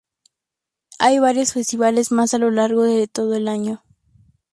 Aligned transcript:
Hay 0.97 1.19
varios 1.19 1.53
festivales 1.53 2.11
más 2.11 2.33
a 2.33 2.39
lo 2.39 2.49
largo 2.49 2.81
de 2.85 3.07
todo 3.07 3.35
el 3.35 3.47
año. 3.47 3.83